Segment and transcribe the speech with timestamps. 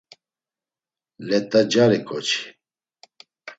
[1.27, 2.41] Let̆acari ǩoçi!